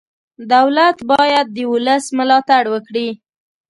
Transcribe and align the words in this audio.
دولت 0.53 0.97
باید 1.11 1.47
د 1.51 1.57
ولس 1.71 2.05
ملاتړ 2.17 2.63
وکړي. 2.73 3.09